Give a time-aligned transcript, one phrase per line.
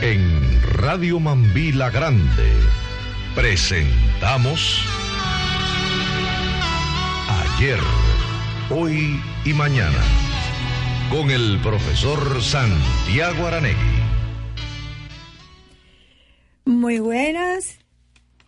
[0.00, 2.52] En Radio Mambila Grande
[3.34, 4.80] presentamos
[7.28, 7.80] Ayer,
[8.70, 10.00] Hoy y Mañana
[11.10, 13.74] con el profesor Santiago Aranegui.
[16.64, 17.80] Muy buenas,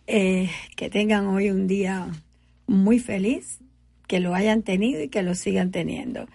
[0.07, 2.07] eh, que tengan hoy un día
[2.65, 3.59] muy feliz,
[4.07, 6.27] que lo hayan tenido y que lo sigan teniendo.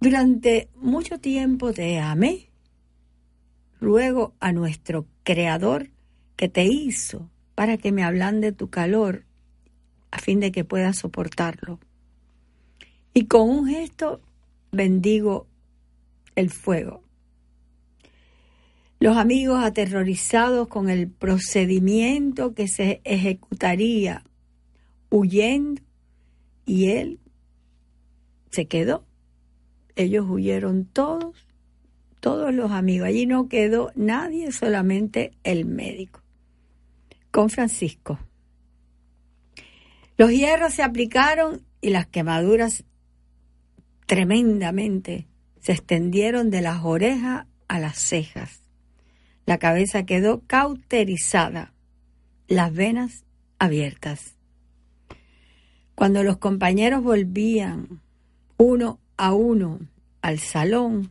[0.00, 2.48] Durante mucho tiempo te amé.
[3.82, 5.90] Ruego a nuestro Creador
[6.36, 9.26] que te hizo para que me hablan de tu calor
[10.10, 11.78] a fin de que puedas soportarlo.
[13.12, 14.22] Y con un gesto
[14.72, 15.46] bendigo
[16.34, 17.02] el fuego.
[19.00, 24.24] Los amigos aterrorizados con el procedimiento que se ejecutaría
[25.10, 25.82] huyendo
[26.64, 27.20] y él
[28.50, 29.04] se quedó
[29.96, 31.46] ellos huyeron todos,
[32.20, 33.08] todos los amigos.
[33.08, 36.22] Allí no quedó nadie, solamente el médico,
[37.30, 38.18] con Francisco.
[40.16, 42.84] Los hierros se aplicaron y las quemaduras
[44.06, 45.26] tremendamente
[45.60, 48.62] se extendieron de las orejas a las cejas.
[49.46, 51.72] La cabeza quedó cauterizada,
[52.48, 53.24] las venas
[53.58, 54.36] abiertas.
[55.94, 58.00] Cuando los compañeros volvían
[58.56, 59.80] uno a uno
[60.22, 61.10] al salón,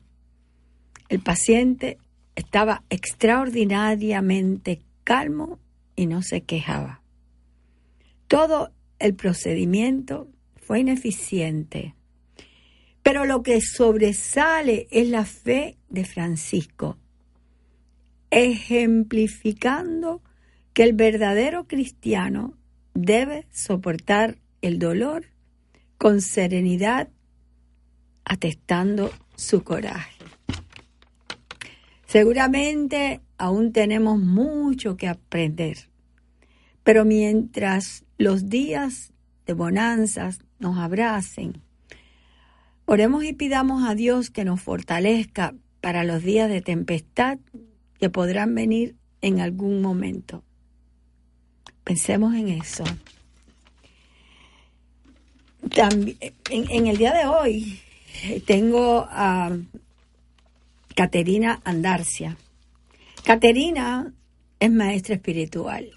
[1.09, 1.99] el paciente
[2.35, 5.59] estaba extraordinariamente calmo
[5.95, 7.03] y no se quejaba.
[8.27, 11.93] Todo el procedimiento fue ineficiente,
[13.03, 16.97] pero lo que sobresale es la fe de Francisco,
[18.31, 20.23] ejemplificando
[20.73, 22.57] que el verdadero cristiano
[22.95, 25.25] debe soportar el dolor
[25.99, 27.09] con serenidad
[28.29, 30.15] atestando su coraje.
[32.05, 35.89] Seguramente aún tenemos mucho que aprender,
[36.83, 39.11] pero mientras los días
[39.45, 41.61] de bonanzas nos abracen,
[42.85, 47.39] oremos y pidamos a Dios que nos fortalezca para los días de tempestad
[47.99, 50.43] que podrán venir en algún momento.
[51.83, 52.83] Pensemos en eso.
[55.75, 56.17] También,
[56.49, 57.79] en, en el día de hoy
[58.45, 59.57] tengo a
[60.95, 62.37] Caterina Andarcia.
[63.23, 64.13] Caterina
[64.59, 65.91] es maestra espiritual.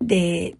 [0.00, 0.56] De,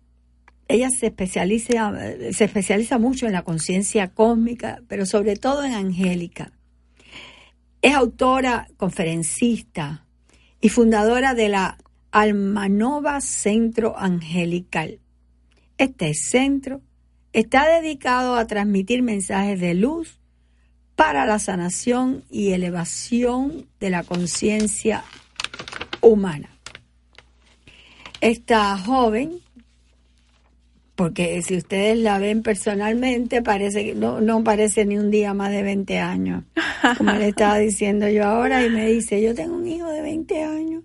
[0.68, 1.92] ella se especializa,
[2.32, 6.52] se especializa mucho en la conciencia cósmica, pero sobre todo en angélica.
[7.80, 10.06] Es autora, conferencista
[10.60, 11.78] y fundadora de la
[12.12, 15.00] Almanova Centro Angelical.
[15.78, 16.82] Este centro
[17.32, 20.18] está dedicado a transmitir mensajes de luz
[20.96, 25.04] para la sanación y elevación de la conciencia
[26.00, 26.50] humana.
[28.20, 29.40] Esta joven,
[30.94, 35.50] porque si ustedes la ven personalmente, parece que no, no parece ni un día más
[35.50, 36.44] de 20 años,
[36.98, 40.44] como le estaba diciendo yo ahora, y me dice, yo tengo un hijo de 20
[40.44, 40.84] años.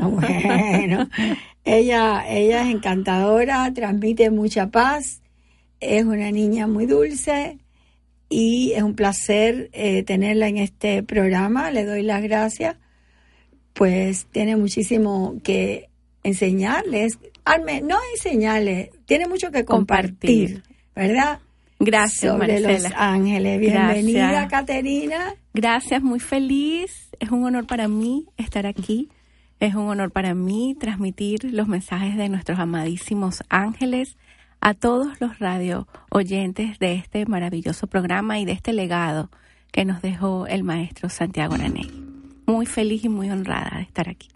[0.00, 1.08] Bueno,
[1.64, 5.22] ella, ella es encantadora, transmite mucha paz,
[5.84, 7.58] es una niña muy dulce
[8.28, 11.70] y es un placer eh, tenerla en este programa.
[11.70, 12.76] Le doy las gracias
[13.74, 15.90] pues tiene muchísimo que
[16.22, 17.18] enseñarles,
[17.82, 20.62] no enseñarles, tiene mucho que compartir,
[20.94, 21.40] ¿verdad?
[21.80, 23.60] Gracias, Sobre Los Ángeles.
[23.60, 25.34] Bienvenida, Caterina.
[25.52, 27.10] Gracias, muy feliz.
[27.18, 29.10] Es un honor para mí estar aquí.
[29.60, 34.16] Es un honor para mí transmitir los mensajes de nuestros amadísimos ángeles
[34.64, 39.30] a todos los radio oyentes de este maravilloso programa y de este legado
[39.70, 42.04] que nos dejó el maestro Santiago Aranegui
[42.46, 44.28] muy feliz y muy honrada de estar aquí.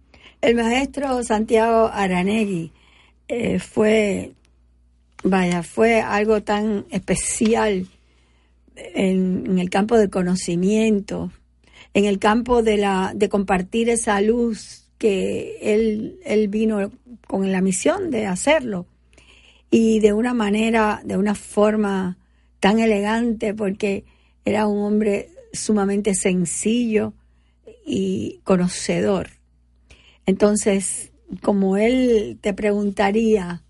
[0.42, 2.72] El maestro Santiago Aranegui
[3.28, 4.32] eh, fue,
[5.24, 7.86] vaya, fue algo tan especial
[8.76, 11.32] en, el campo del conocimiento,
[11.94, 16.90] en el campo de, la, de compartir esa luz que él, él vino
[17.26, 18.86] con la misión de hacerlo
[19.70, 22.18] y de una manera, de una forma
[22.60, 24.04] tan elegante porque
[24.44, 27.12] era un hombre sumamente sencillo,
[27.88, 29.30] y conocedor.
[30.26, 31.10] Entonces,
[31.42, 33.62] como él te preguntaría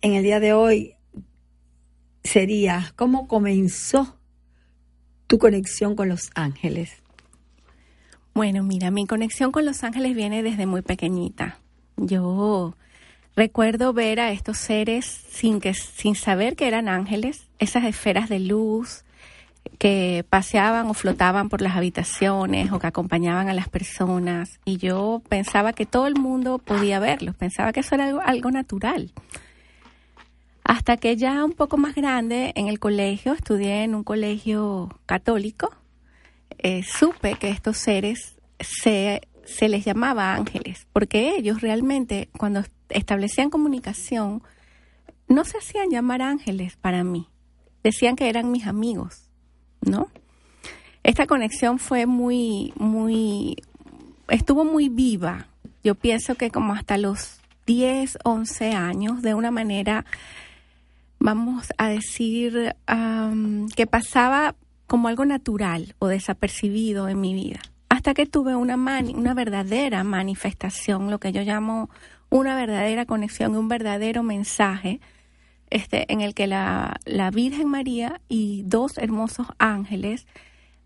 [0.00, 0.94] en el día de hoy,
[2.24, 4.18] sería, ¿cómo comenzó
[5.28, 6.90] tu conexión con los ángeles?
[8.34, 11.60] Bueno, mira, mi conexión con los ángeles viene desde muy pequeñita.
[11.96, 12.74] Yo
[13.36, 18.40] recuerdo ver a estos seres sin que sin saber que eran ángeles, esas esferas de
[18.40, 19.04] luz,
[19.78, 25.22] que paseaban o flotaban por las habitaciones o que acompañaban a las personas y yo
[25.28, 29.12] pensaba que todo el mundo podía verlos, pensaba que eso era algo, natural.
[30.64, 35.74] Hasta que ya un poco más grande en el colegio, estudié en un colegio católico,
[36.58, 43.50] eh, supe que estos seres se, se les llamaba ángeles, porque ellos realmente cuando establecían
[43.50, 44.42] comunicación
[45.28, 47.28] no se hacían llamar ángeles para mí,
[47.82, 49.32] decían que eran mis amigos
[49.82, 50.08] ¿no?
[51.02, 53.56] Esta conexión fue muy, muy,
[54.28, 55.48] estuvo muy viva.
[55.82, 60.04] Yo pienso que como hasta los 10, 11 años, de una manera,
[61.18, 62.74] vamos a decir,
[63.74, 64.54] que pasaba
[64.86, 67.60] como algo natural o desapercibido en mi vida.
[67.92, 71.90] Hasta que tuve una, una verdadera manifestación, lo que yo llamo
[72.30, 74.98] una verdadera conexión, un verdadero mensaje
[75.68, 80.26] este, en el que la, la Virgen María y dos hermosos ángeles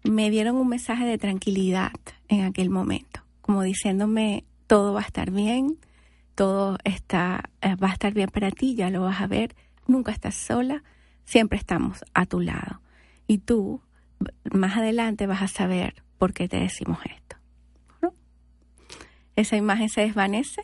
[0.03, 1.93] me dieron un mensaje de tranquilidad
[2.27, 5.79] en aquel momento, como diciéndome, todo va a estar bien,
[6.35, 9.55] todo está, eh, va a estar bien para ti, ya lo vas a ver,
[9.87, 10.83] nunca estás sola,
[11.25, 12.81] siempre estamos a tu lado.
[13.29, 13.81] Y tú,
[14.51, 17.37] más adelante, vas a saber por qué te decimos esto.
[19.37, 20.63] Esa imagen se desvanece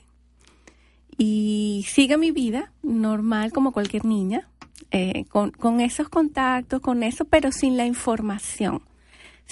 [1.19, 4.49] y sigue mi vida normal como cualquier niña,
[4.91, 8.83] eh, con, esos contactos, con eso, pero sin la información.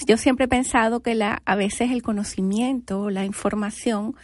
[0.07, 4.14] Yo siempre he pensado que la, a veces el conocimiento, la información,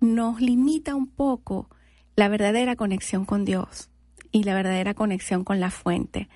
[0.00, 1.68] nos limita un poco
[2.16, 3.90] la verdadera conexión con Dios
[4.32, 6.28] y la verdadera conexión con la fuente.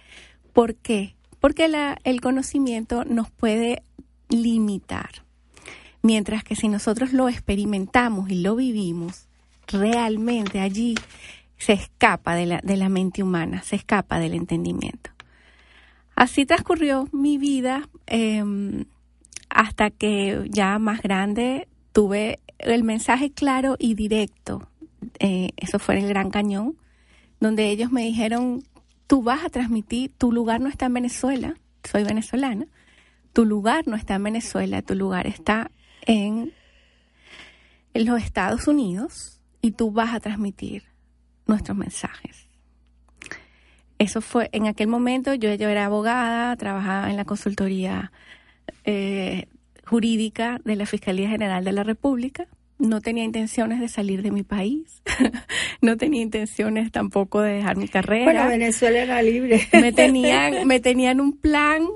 [0.53, 1.17] ¿Por qué?
[1.41, 1.69] Porque
[2.05, 3.83] el conocimiento nos puede
[4.29, 5.25] limitar.
[6.03, 9.27] Mientras que si nosotros lo experimentamos y lo vivimos,
[9.67, 10.95] realmente allí
[11.57, 15.11] se escapa de la, de la mente humana, se escapa del entendimiento.
[16.15, 18.85] Así transcurrió mi vida em,
[19.49, 24.69] hasta que ya más grande tuve el mensaje claro y directo.
[25.19, 26.77] Eh, eso fue en el Gran Cañón,
[27.41, 28.63] donde ellos me dijeron,
[29.07, 32.67] tú vas a transmitir, tu lugar no está en Venezuela, soy venezolana,
[33.35, 35.71] tu lugar no está en Venezuela, tu lugar está
[36.07, 36.53] en
[37.93, 40.85] los Estados Unidos y tú vas a transmitir
[41.47, 42.49] nuestros mensajes.
[43.99, 48.13] Eso fue, en aquel momento yo, yo era abogada, trabajaba en la consultoría
[48.85, 49.47] eh,
[49.85, 52.47] jurídica de la Fiscalía General de la República.
[52.79, 55.03] No tenía intenciones de salir de mi país,
[55.81, 58.25] no tenía intenciones tampoco de dejar mi carrera.
[58.25, 59.67] Bueno, Venezuela era libre.
[59.73, 61.87] Me tenían, me tenían un plan,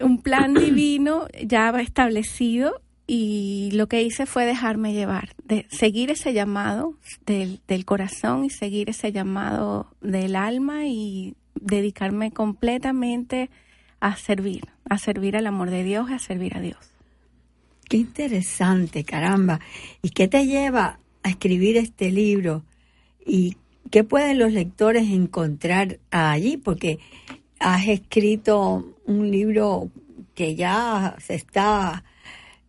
[0.00, 6.32] un plan divino ya establecido y lo que hice fue dejarme llevar, de seguir ese
[6.32, 6.94] llamado
[7.26, 13.50] del, del corazón y seguir ese llamado del alma y dedicarme completamente
[14.00, 16.78] a servir, a servir al amor de Dios a servir a Dios.
[17.88, 19.60] Qué interesante, caramba.
[20.02, 22.64] ¿Y qué te lleva a escribir este libro?
[23.26, 23.56] ¿Y
[23.90, 26.56] qué pueden los lectores encontrar allí?
[26.56, 26.98] Porque
[27.64, 29.90] has escrito un libro
[30.34, 32.04] que ya se está,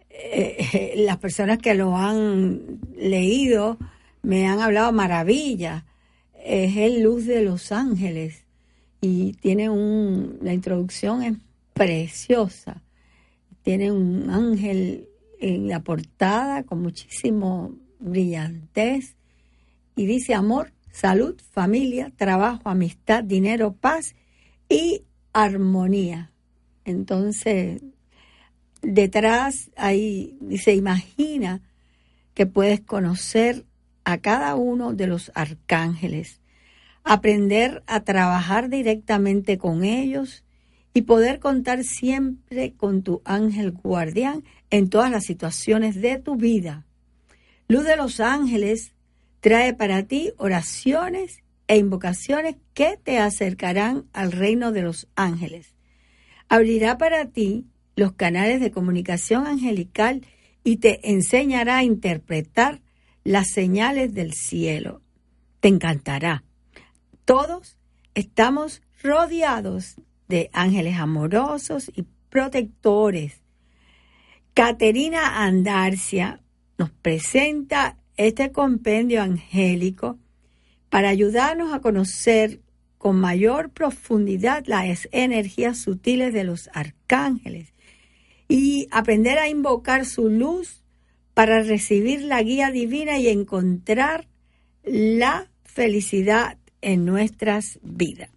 [0.09, 3.77] eh, las personas que lo han leído
[4.21, 5.85] me han hablado maravilla.
[6.45, 8.45] Es el Luz de los Ángeles
[9.01, 11.37] y tiene un, la introducción es
[11.73, 12.81] preciosa.
[13.63, 15.09] Tiene un ángel
[15.41, 19.15] en la portada con muchísimo brillantez
[19.97, 24.15] y dice amor, salud, familia, trabajo, amistad, dinero, paz
[24.69, 25.03] y
[25.33, 26.31] armonía.
[26.83, 27.81] Entonces,
[28.81, 31.61] detrás ahí dice, imagina
[32.33, 33.65] que puedes conocer
[34.03, 36.39] a cada uno de los arcángeles
[37.05, 40.43] aprender a trabajar directamente con ellos
[40.93, 46.85] y poder contar siempre con tu ángel guardián en todas las situaciones de tu vida.
[47.67, 48.93] Luz de los ángeles
[49.39, 55.73] trae para ti oraciones e invocaciones que te acercarán al reino de los ángeles.
[56.49, 60.25] Abrirá para ti los canales de comunicación angelical
[60.63, 62.81] y te enseñará a interpretar
[63.23, 65.01] las señales del cielo.
[65.59, 66.43] Te encantará
[67.25, 67.75] todos
[68.13, 69.95] estamos rodeados
[70.27, 73.41] de ángeles amorosos y protectores.
[74.53, 76.39] Caterina Andarcia
[76.77, 80.19] nos presenta este compendio angélico
[80.89, 82.59] para ayudarnos a conocer
[82.97, 87.73] con mayor profundidad las energías sutiles de los arcángeles
[88.47, 90.83] y aprender a invocar su luz
[91.33, 94.27] para recibir la guía divina y encontrar
[94.83, 98.29] la felicidad en nuestras vidas.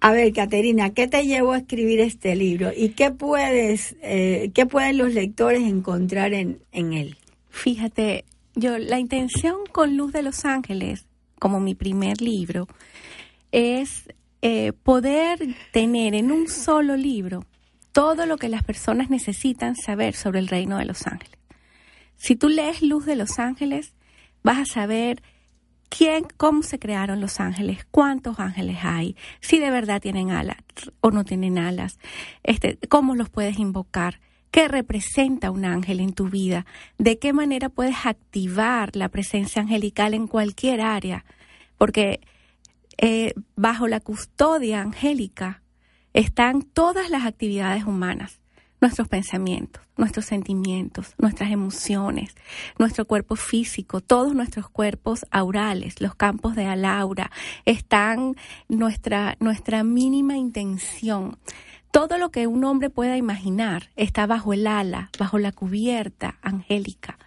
[0.00, 4.66] A ver, Caterina, ¿qué te llevó a escribir este libro y qué puedes, eh, qué
[4.66, 7.16] pueden los lectores encontrar en, él?
[7.48, 11.06] Fíjate, yo la intención con Luz de los Ángeles,
[11.44, 12.68] como mi primer libro,
[13.52, 14.08] es
[14.40, 17.44] eh, poder tener en un solo libro
[17.92, 21.38] todo lo que las personas necesitan saber sobre el reino de los ángeles.
[22.16, 23.92] Si tú lees Luz de los Ángeles,
[24.42, 25.22] vas a saber
[25.90, 30.56] quién, cómo se crearon los ángeles, cuántos ángeles hay, si de verdad tienen alas
[31.02, 31.98] o no tienen alas,
[32.42, 34.18] este, cómo los puedes invocar,
[34.54, 36.64] qué representa un ángel en tu vida,
[36.96, 41.24] de qué manera puedes activar la presencia angelical en cualquier área,
[41.78, 42.20] porque
[42.98, 45.62] eh, bajo la custodia angélica
[46.12, 48.40] están todas las actividades humanas
[48.84, 52.34] nuestros pensamientos, nuestros sentimientos, nuestras emociones,
[52.78, 57.30] nuestro cuerpo físico, todos nuestros cuerpos aurales, los campos de alaura,
[57.64, 58.36] están
[58.68, 61.38] nuestra, nuestra mínima intención.
[61.92, 67.18] Todo lo que un hombre pueda imaginar está bajo el ala, bajo la cubierta angélica.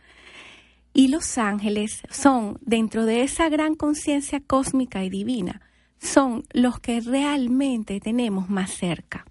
[0.97, 5.61] Y los ángeles son, dentro de esa gran conciencia cósmica y divina,
[5.99, 9.23] son los que realmente tenemos más cerca.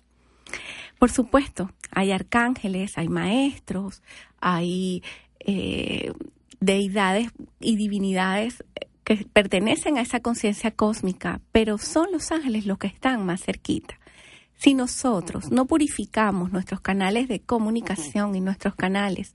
[1.00, 4.04] Por supuesto, hay arcángeles, hay maestros,
[4.40, 5.02] hay
[5.40, 6.12] eh,
[6.60, 8.62] deidades y divinidades
[9.02, 13.98] que pertenecen a esa conciencia cósmica, pero son los ángeles los que están más cerquita.
[14.54, 19.34] Si nosotros no purificamos nuestros canales de comunicación y nuestros canales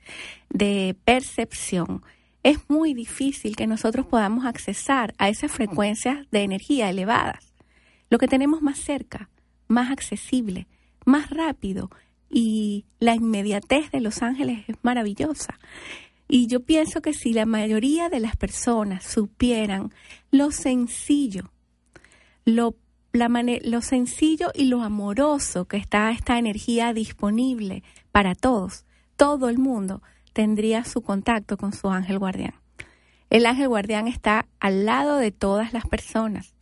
[0.50, 2.02] de percepción,
[2.44, 7.54] es muy difícil que nosotros podamos accesar a esas frecuencias de energía elevadas.
[8.10, 9.30] Lo que tenemos más cerca,
[9.68, 10.68] más accesible,
[11.06, 11.90] más rápido
[12.30, 15.60] y la inmediatez de Los Ángeles es maravillosa.
[16.28, 19.94] Y yo pienso que si la mayoría de las personas supieran
[20.32, 21.52] lo sencillo,
[22.46, 22.76] lo,
[23.12, 23.28] la
[23.64, 28.86] lo sencillo y lo amoroso que está esta energía disponible para todos,
[29.18, 30.02] todo el mundo
[30.34, 32.56] tendría su contacto con su ángel guardián.
[33.30, 36.54] El ángel guardián está al lado de todas las personas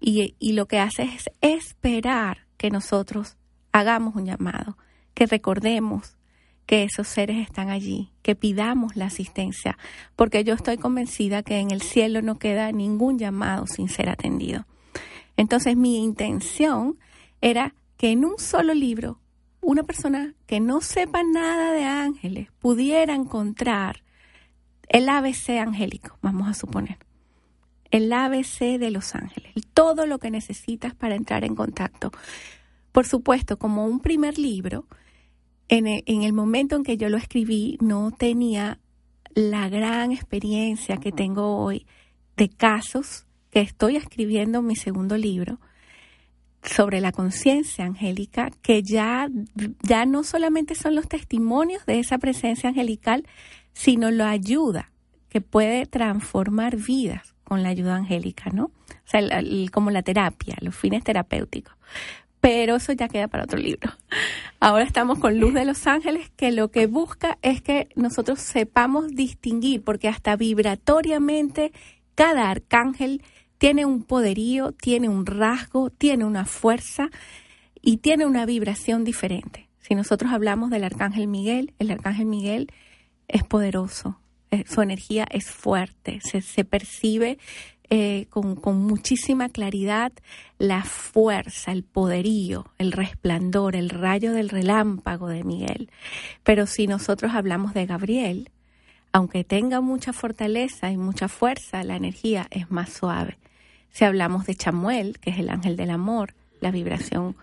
[0.00, 3.36] y, lo que hace es esperar que nosotros
[3.72, 4.76] hagamos un llamado,
[5.14, 6.16] que recordemos
[6.66, 9.76] que esos seres están allí, que pidamos la asistencia,
[10.14, 14.66] porque yo estoy convencida que en el cielo no queda ningún llamado sin ser atendido.
[15.36, 16.98] Entonces mi intención
[17.40, 19.18] era que en un solo libro
[19.60, 24.02] una persona que no sepa nada de ángeles pudiera encontrar
[24.88, 26.98] el ABC angélico, vamos a suponer.
[27.90, 32.10] El ABC de los ángeles, todo lo que necesitas para entrar en contacto.
[32.92, 34.86] Por supuesto, como un primer libro,
[35.68, 38.78] en el, en el momento en que yo lo escribí no tenía
[39.34, 41.86] la gran experiencia que tengo hoy
[42.36, 45.60] de casos que estoy escribiendo en mi segundo libro
[46.62, 49.28] sobre la conciencia angélica, que ya,
[49.82, 53.26] ya no solamente son los testimonios de esa presencia angelical,
[53.72, 54.90] sino la ayuda
[55.28, 58.64] que puede transformar vidas con la ayuda angélica, ¿no?
[58.64, 59.22] O sea,
[59.72, 61.74] como la terapia, los fines terapéuticos.
[62.40, 63.90] Pero eso ya queda para otro libro.
[64.60, 69.08] Ahora estamos con Luz de los Ángeles, que lo que busca es que nosotros sepamos
[69.08, 71.72] distinguir, porque hasta vibratoriamente
[72.14, 73.22] cada arcángel
[73.58, 77.10] tiene un poderío, tiene un rasgo, tiene una fuerza
[77.82, 79.68] y tiene una vibración diferente.
[79.80, 82.72] Si nosotros hablamos del arcángel Miguel, el arcángel Miguel
[83.26, 87.38] es poderoso, eh, su energía es fuerte, se, percibe
[87.90, 90.12] eh, con, con, muchísima claridad
[90.58, 95.90] la fuerza, el poderío, el resplandor, el rayo del relámpago de Miguel.
[96.44, 98.50] Pero si nosotros hablamos de Gabriel,
[99.12, 103.38] aunque tenga mucha fortaleza y mucha fuerza, la energía es más suave.
[103.90, 107.36] Si hablamos de Chamuel, que es el ángel del amor, la vibración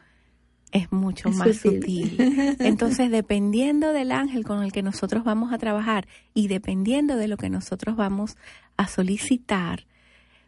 [0.72, 2.18] es mucho más sutil.
[2.60, 7.38] Entonces, dependiendo del ángel con el que nosotros vamos a trabajar y dependiendo de lo
[7.38, 8.36] que nosotros vamos
[8.76, 9.86] a solicitar,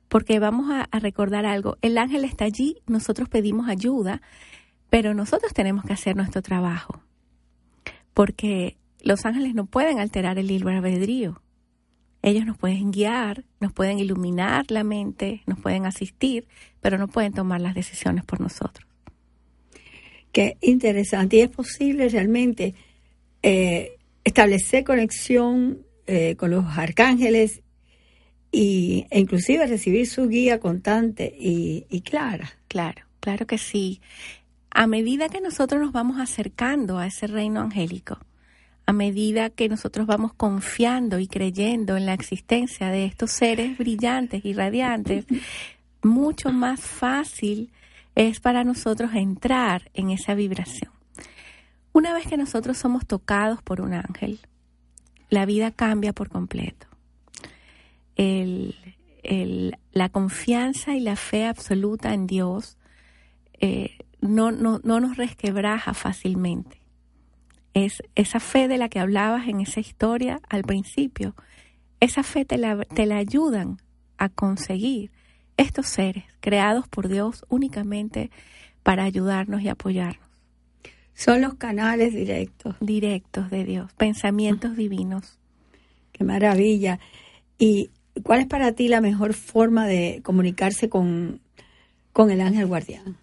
[0.10, 4.22] porque vamos a, a, recordar algo, el ángel está allí, nosotros pedimos ayuda,
[4.90, 7.02] pero nosotros tenemos que hacer nuestro trabajo,
[8.14, 11.42] porque los ángeles no pueden alterar el libre albedrío.
[12.22, 16.48] Ellos nos pueden guiar, nos pueden iluminar la mente, nos pueden asistir,
[16.82, 18.88] pero no pueden tomar las decisiones por nosotros.
[20.32, 21.38] Qué interesante.
[21.38, 22.76] Y es posible realmente
[23.44, 27.62] eh, establecer conexión eh, con los arcángeles
[28.52, 32.50] y, e inclusive recibir su guía constante y, y clara.
[32.68, 34.02] Claro, claro que sí.
[34.70, 38.20] A medida que nosotros nos vamos acercando a ese reino angélico,
[38.88, 44.46] a medida que nosotros vamos confiando y creyendo en la existencia de estos seres brillantes
[44.46, 45.26] y radiantes,
[46.02, 47.70] mucho más fácil
[48.16, 50.92] es para nosotros entrar en esa vibración.
[51.92, 54.40] Una vez que nosotros somos tocados por un ángel,
[55.30, 56.88] la vida cambia por completo.
[59.92, 62.78] la confianza y la fe absoluta en Dios
[63.60, 66.87] eh, no, no, no nos resquebraja fácilmente
[67.86, 71.36] es esa fe de la que hablabas en esa historia al principio.
[72.00, 73.78] Esa fe te la, te la ayudan
[74.18, 75.12] a conseguir
[75.58, 78.32] estos seres creados por Dios únicamente
[78.82, 80.28] para ayudarnos y apoyarnos.
[81.14, 82.76] Son los canales directos.
[82.80, 85.38] Directos de Dios, pensamientos divinos.
[86.14, 87.00] Qué maravilla.
[87.60, 87.92] ¿Y
[88.24, 91.42] cuál es para ti la mejor forma de comunicarse con,
[92.12, 93.18] con el ángel guardián?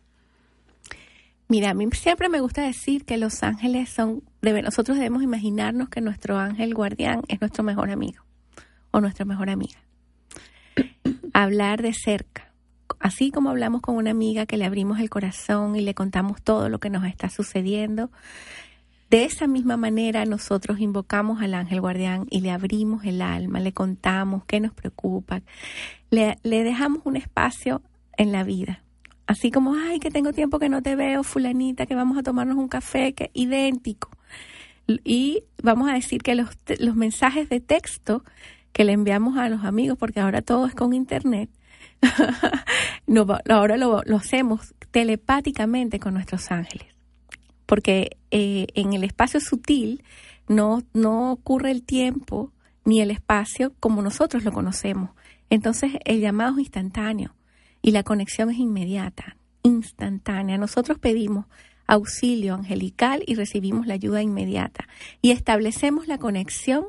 [1.49, 6.01] Mira, a mí siempre me gusta decir que los ángeles son, nosotros debemos imaginarnos que
[6.01, 8.23] nuestro ángel guardián es nuestro mejor amigo
[8.91, 9.79] o nuestra mejor amiga.
[11.33, 12.53] Hablar de cerca,
[13.01, 16.69] así como hablamos con una amiga que le abrimos el corazón y le contamos todo
[16.69, 18.11] lo que nos está sucediendo,
[19.11, 23.73] de esa misma manera nosotros invocamos al ángel guardián y le abrimos el alma, le
[23.73, 25.43] contamos qué nos preocupa,
[26.11, 27.83] le, le dejamos un espacio
[28.17, 28.85] en la vida
[29.27, 32.57] Así como, ay, que tengo tiempo que no te veo, fulanita, que vamos a tomarnos
[32.57, 34.11] un café, que idéntico.
[34.87, 38.25] Y vamos a decir que los, los mensajes de texto
[38.73, 41.49] que le enviamos a los amigos, porque ahora todo es con internet,
[43.07, 46.89] no, ahora lo, hacemos telepáticamente con nuestros ángeles.
[47.67, 50.03] Porque eh, en el espacio sutil
[50.49, 52.53] no, no ocurre el tiempo
[52.85, 55.11] ni el espacio como nosotros lo conocemos.
[55.51, 57.35] Entonces el llamado es instantáneo
[57.81, 60.59] y la conexión es inmediata, instantánea.
[60.59, 61.47] Nosotros pedimos
[61.87, 64.89] auxilio angelical y recibimos la ayuda inmediata
[65.23, 66.87] y establecemos la conexión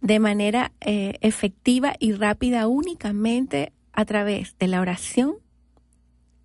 [0.00, 5.34] de manera eh, efectiva y rápida únicamente a través de la oración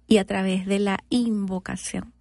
[0.08, 2.14] y a través de la invocación.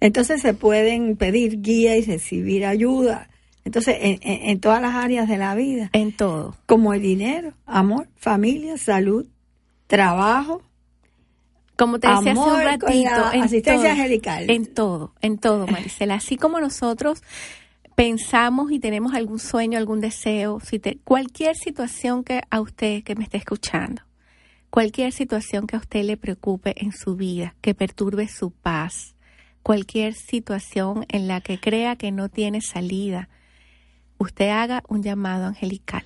[0.00, 3.30] Entonces se pueden pedir guía y recibir ayuda.
[3.64, 5.90] Entonces, en, en, todas las áreas de la vida.
[5.92, 6.56] En todo.
[6.66, 9.26] Como el dinero, amor, familia, salud,
[9.86, 10.62] trabajo,
[11.78, 14.50] como te decía hace un ratito, en asistencia angelical.
[14.50, 16.14] En todo, en todo, Maricela.
[16.14, 17.22] Así como nosotros
[17.94, 23.14] pensamos y tenemos algún sueño, algún deseo, si te, cualquier situación que a usted que
[23.14, 24.02] me esté escuchando,
[24.70, 29.14] Cualquier situación que a usted le preocupe en su vida, que perturbe su paz,
[29.62, 33.30] cualquier situación en la que crea que no tiene salida,
[34.18, 36.04] usted haga un llamado angelical.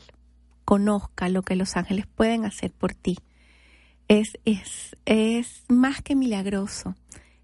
[0.64, 3.18] Conozca lo que los ángeles pueden hacer por ti.
[4.08, 6.94] Es, es, es más que milagroso.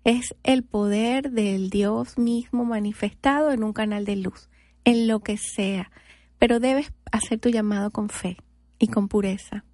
[0.04, 4.48] Es el poder del Dios mismo manifestado en un canal de luz,
[4.84, 5.90] en lo que sea.
[6.38, 8.36] Pero debes hacer tu llamado con fe
[8.78, 9.64] y con pureza.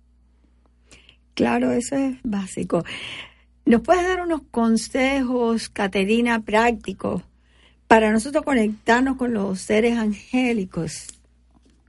[1.34, 2.84] Claro, eso es básico.
[3.66, 7.22] ¿Nos puedes dar unos consejos, Caterina, prácticos
[7.88, 11.08] para nosotros conectarnos con los seres angélicos?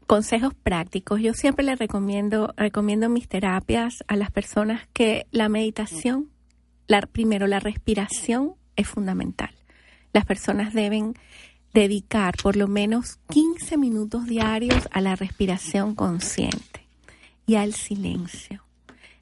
[0.08, 1.20] Consejos prácticos.
[1.20, 6.30] Yo siempre le recomiendo, recomiendo mis terapias a las personas que la meditación,
[6.88, 9.50] la, primero la respiración es fundamental.
[10.14, 11.16] Las personas deben
[11.74, 16.88] dedicar por lo menos 15 minutos diarios a la respiración consciente
[17.48, 18.64] y al silencio.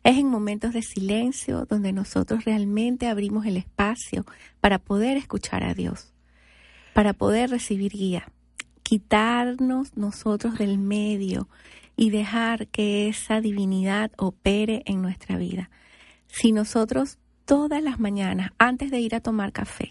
[0.03, 4.25] Es en momentos de silencio donde nosotros realmente abrimos el espacio
[4.59, 6.13] para poder escuchar a Dios,
[6.93, 8.27] para poder recibir guía,
[8.83, 11.47] quitarnos nosotros del medio
[11.95, 15.69] y dejar que esa divinidad opere en nuestra vida.
[16.27, 19.89] Si nosotros todas las mañanas, antes de ir a tomar café,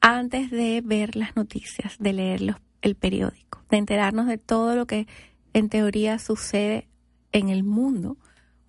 [0.00, 5.06] antes de ver las noticias, de leer el periódico, de enterarnos de todo lo que
[5.52, 6.88] en teoría sucede
[7.32, 8.16] en el mundo,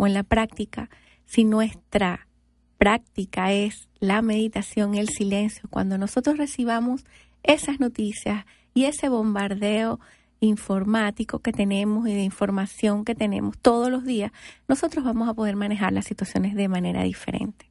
[0.01, 0.89] o en la práctica,
[1.27, 2.27] si nuestra
[2.79, 7.05] práctica es la meditación, el silencio, cuando nosotros recibamos
[7.43, 9.99] esas noticias y ese bombardeo
[10.39, 14.31] informático que tenemos y de información que tenemos todos los días,
[14.67, 17.69] nosotros vamos a poder manejar las situaciones de manera diferente.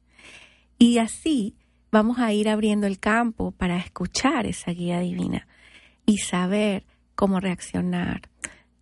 [0.77, 1.55] Y así
[1.91, 5.47] vamos a ir abriendo el campo para escuchar esa guía divina
[6.05, 6.85] y saber
[7.15, 8.21] cómo reaccionar,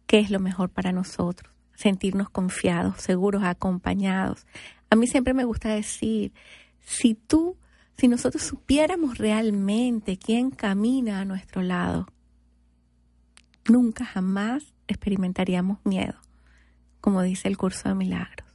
[0.06, 4.46] qué es lo mejor para nosotros sentirnos confiados, seguros, acompañados.
[4.90, 6.34] A mí siempre me gusta decir,
[6.82, 7.56] si tú,
[8.00, 12.08] si nosotros supiéramos realmente quién camina a nuestro lado,
[13.68, 16.16] nunca jamás experimentaríamos miedo,
[17.02, 18.48] como dice el curso de milagros.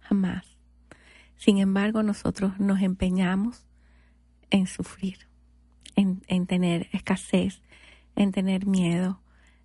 [0.00, 0.44] Jamás.
[1.36, 3.64] Sin embargo, nosotros nos empeñamos
[4.50, 5.28] en sufrir,
[5.94, 7.62] en, en tener escasez,
[8.16, 9.22] en tener miedo,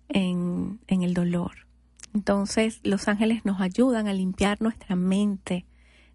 [0.08, 1.66] en el dolor.
[2.14, 5.66] Entonces los ángeles nos ayudan a limpiar nuestra mente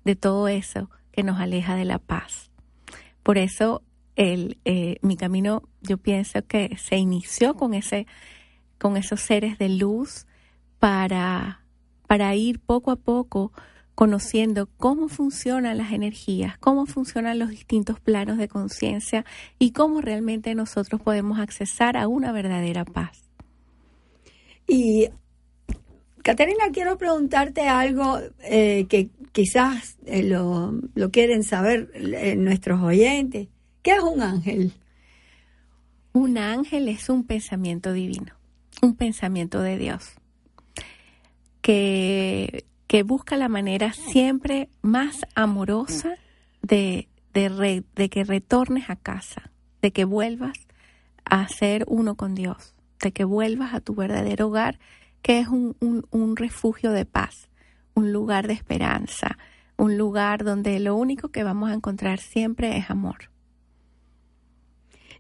[0.06, 2.51] de todo eso que nos aleja de la paz.
[3.24, 3.84] Por eso
[4.16, 8.08] el, eh, mi camino yo pienso que se inició con, ese,
[8.78, 10.26] con esos seres de luz
[10.80, 11.64] para,
[12.08, 13.52] para ir poco a poco
[13.96, 19.26] conociendo cómo funcionan las energías, cómo funcionan los distintos planos de conciencia
[19.60, 23.30] y cómo realmente nosotros podemos accesar a una verdadera paz.
[24.68, 25.10] Y
[26.24, 30.80] Caterina, quiero preguntarte algo eh, que quizás eh, lo,
[31.12, 33.48] quieren saber eh, nuestros oyentes.
[33.82, 34.74] ¿Qué es un ángel?
[36.14, 38.36] Un ángel es un pensamiento divino,
[38.82, 40.12] un pensamiento de Dios,
[41.62, 46.16] que, que busca la manera siempre más amorosa
[46.62, 50.58] de, de, de que retornes a casa, de que vuelvas
[51.24, 54.78] a ser uno con Dios, de que vuelvas a tu verdadero hogar
[55.22, 57.50] que es un, un, refugio de paz,
[57.94, 59.38] un lugar de esperanza,
[59.78, 63.30] un lugar donde lo único que vamos a encontrar siempre es amor.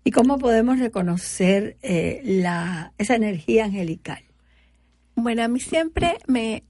[0.03, 4.23] ¿Y cómo podemos reconocer eh, la, esa energía angelical?
[5.15, 6.63] Bueno, a mí siempre me,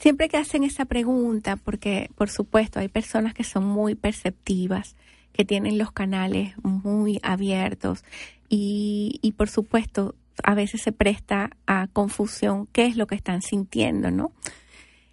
[0.00, 4.96] siempre que hacen esa pregunta, porque por supuesto hay personas que son muy perceptivas,
[5.32, 8.04] que tienen los canales muy abiertos
[8.48, 13.42] y, y por supuesto a veces se presta a confusión qué es lo que están
[13.42, 14.32] sintiendo, ¿no?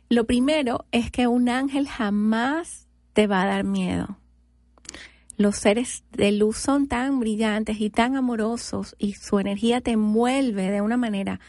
[0.10, 4.18] Lo primero es que un ángel jamás te va a dar miedo.
[5.38, 10.70] Los seres de luz son tan brillantes y tan amorosos y su energía te envuelve
[10.70, 11.40] de una manera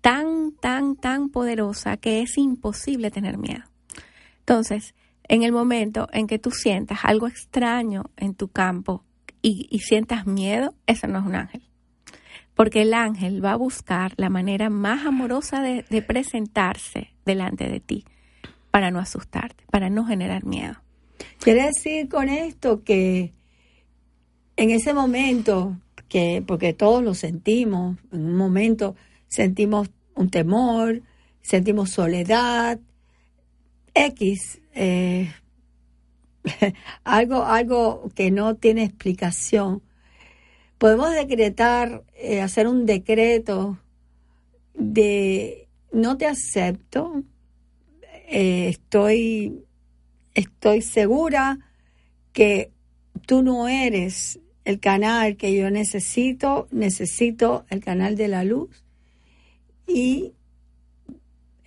[0.00, 3.64] tan, tan, tan poderosa que es imposible tener miedo.
[4.40, 9.02] Entonces, en el momento en que tú sientas algo extraño en tu campo
[9.42, 11.69] y, y sientas miedo, eso no es un ángel
[12.60, 18.04] porque el ángel va a buscar la manera más amorosa de, presentarse delante de ti
[18.70, 20.74] para no asustarte, para no generar miedo.
[21.38, 23.32] Quiere decir con esto que
[24.56, 28.94] en ese momento, que porque todos lo sentimos, en un momento
[29.26, 31.00] sentimos un temor,
[31.40, 32.78] sentimos soledad,
[33.94, 35.32] X, eh,
[37.04, 39.80] algo, algo que no tiene explicación
[40.80, 43.78] podemos decretar, eh, hacer un decreto
[44.72, 47.22] de no te acepto,
[48.30, 49.62] eh, estoy,
[50.32, 51.58] estoy segura
[52.32, 52.70] que
[53.26, 58.82] tú no eres el canal que yo necesito, necesito el canal de la luz
[59.86, 60.32] y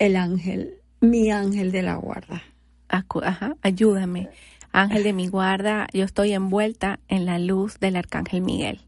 [0.00, 2.42] el ángel, mi ángel de la guarda.
[2.88, 4.28] Ajá, ayúdame.
[4.72, 8.80] Ángel de mi guarda, yo estoy envuelta en la luz del Arcángel Miguel.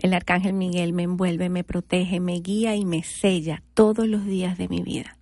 [0.00, 4.56] El Arcángel Miguel me envuelve, me protege, me guía y me sella todos los días
[4.56, 5.18] de mi vida.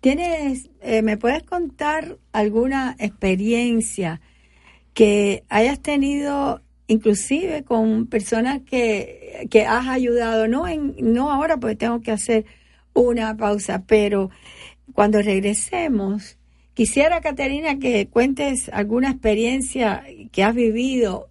[0.00, 4.20] ¿Tienes, eh, me puedes contar alguna experiencia
[4.94, 11.76] que hayas tenido inclusive con personas que, que has ayudado, no, en, no ahora porque
[11.76, 12.44] tengo que hacer
[12.94, 14.30] una pausa, pero
[14.92, 16.36] cuando regresemos,
[16.74, 21.28] quisiera, Caterina, que cuentes alguna experiencia que has vivido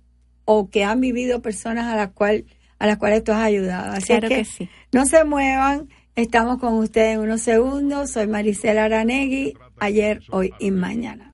[0.54, 2.46] o que han vivido personas a las, cual,
[2.80, 3.92] a las cuales tú has ayudado.
[3.92, 4.70] Así claro que, que sí.
[4.92, 8.12] no se muevan, estamos con ustedes en unos segundos.
[8.12, 11.30] Soy Maricela Aranegui, ayer, hoy y mañana.